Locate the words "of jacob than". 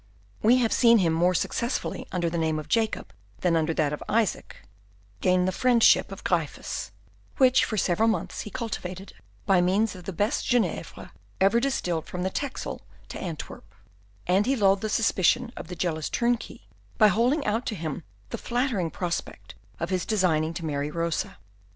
2.57-3.55